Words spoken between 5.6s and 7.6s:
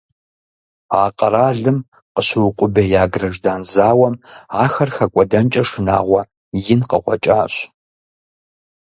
шынагъуэ ин къыкъуэкӀащ.